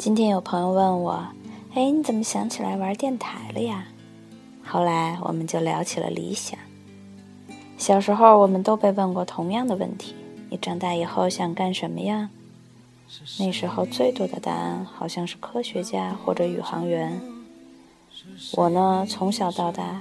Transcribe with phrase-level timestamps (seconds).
[0.00, 1.26] 今天有朋友问我
[1.76, 3.86] ：“哎，你怎么想起来玩电台了呀？”
[4.64, 6.58] 后来我们就聊起了理想。
[7.76, 10.14] 小时候我们都被问过同样的问题
[10.48, 12.30] ：“你长大以后想干什么呀？”
[13.38, 17.20] 那时候最多的答案好像是科学家或者宇航员。
[18.54, 20.00] 我呢，从小到大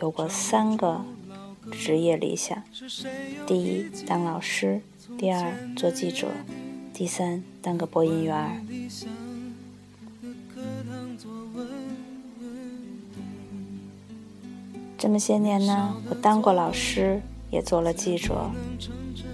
[0.00, 1.00] 有过三个
[1.70, 2.60] 职业理想：
[3.46, 4.80] 第一，当老师；
[5.16, 6.26] 第二，做记者；
[7.00, 8.66] 第三，当个播音员。
[14.98, 17.18] 这么些年呢，我当过老师，
[17.50, 18.50] 也做了记者。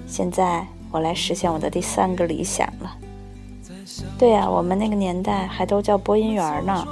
[0.06, 2.96] 现在我来实现我的第三个理想了。
[4.16, 6.86] 对呀，我们那个年代还都叫播音员呢，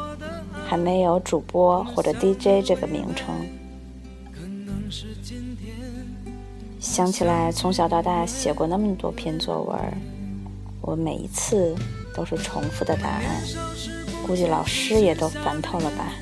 [0.67, 3.33] 还没有主播或者 DJ 这个名称。
[6.81, 9.79] 想起来，从小到大写过那么多篇作文，
[10.95, 11.75] 我每一次
[12.15, 13.25] 都是重复的答案，
[14.25, 16.13] 估计老师也都烦透了吧。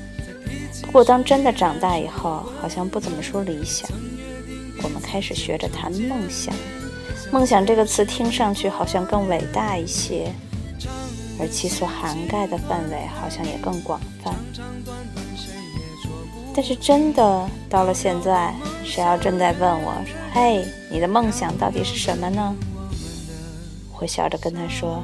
[0.81, 3.87] 不过，当真的长大以后，好像不怎么说理想，
[4.81, 6.55] 我们开始学着谈梦想。
[7.31, 10.33] 梦想这个词听上去好像更伟大一些，
[11.39, 14.33] 而其所涵盖的范围好像也更广泛。
[16.55, 18.51] 但是，真的到了现在，
[18.83, 22.55] 谁要正在问我说：“嘿，你的梦想到底是什么呢？”
[24.03, 25.01] 我会笑着跟他说：“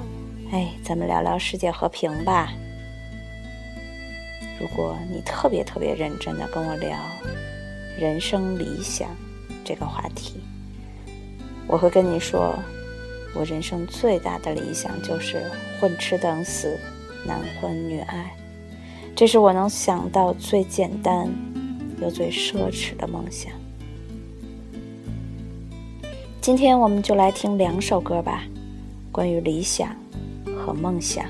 [0.51, 2.51] 哎，咱们聊聊世界和平吧。”
[4.59, 6.99] 如果你特别特别认真的跟我聊
[7.97, 9.07] 人生理想
[9.63, 10.41] 这个话题，
[11.65, 12.53] 我会跟你说，
[13.33, 16.77] 我人生最大的理想就是混吃等死，
[17.25, 18.35] 男婚女爱，
[19.15, 21.33] 这是我能想到最简单
[22.01, 23.49] 又最奢侈的梦想。
[26.41, 28.43] 今天我们就来听两首歌吧，
[29.19, 29.93] 关于理想
[30.45, 31.25] 和梦想。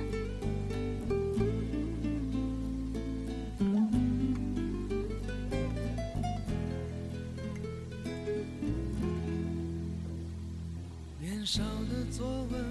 [11.19, 12.63] 年少的作文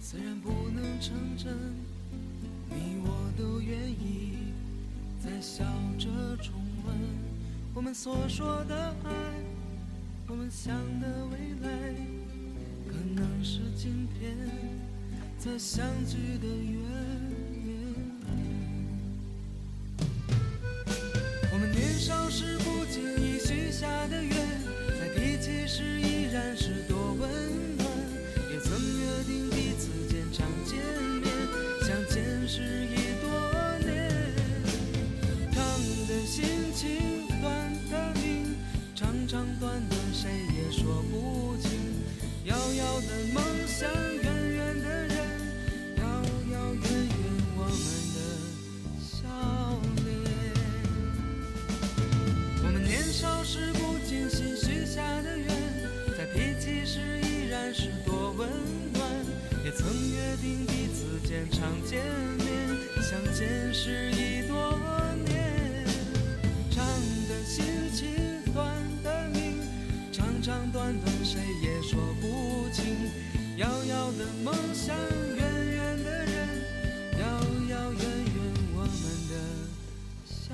[0.00, 1.52] 虽然不能成真，
[2.68, 4.34] 你我都愿意
[5.18, 5.64] 在笑
[5.98, 6.06] 着
[6.40, 6.54] 重
[6.86, 6.94] 温
[7.74, 9.10] 我们所说的爱，
[10.28, 12.19] 我们想的未来。
[12.90, 14.36] 可能是今天
[15.38, 16.80] 才相聚的缘。
[21.52, 24.34] 我们年少时不经意许下的愿，
[24.98, 27.30] 在提起时依然是多温
[27.78, 27.86] 暖。
[28.52, 30.76] 也曾约定彼此间常见
[31.22, 31.30] 面，
[31.86, 32.79] 相见时
[57.72, 58.48] 是多温
[58.92, 59.02] 暖。
[59.64, 62.04] 也曾约定彼此间常见
[62.38, 62.48] 面，
[63.02, 64.78] 相见时已多
[65.26, 65.86] 年。
[66.70, 66.84] 长
[67.28, 68.08] 的心情。
[68.52, 68.66] 短
[69.04, 69.54] 的命，
[70.10, 72.84] 长长短短，谁也说不清。
[73.58, 74.96] 遥遥的梦想，
[75.36, 76.48] 远远的人，
[77.20, 77.24] 遥
[77.70, 78.36] 遥远远
[78.74, 79.32] 我们的
[80.26, 80.52] 笑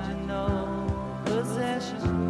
[0.00, 2.21] No possessions.